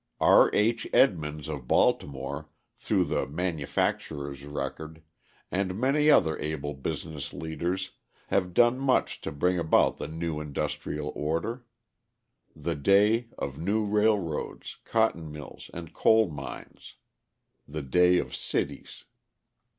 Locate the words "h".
0.55-0.87